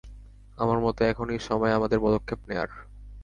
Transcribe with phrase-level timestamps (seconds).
[0.57, 2.69] আমার মতে, এখনই সময় আমাদের পদক্ষেপ নেওয়ার।